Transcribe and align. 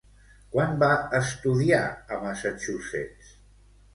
Quan 0.53 0.71
va 0.83 0.87
estudiar 1.17 1.83
a 2.15 2.19
Massachusetts? 2.23 3.31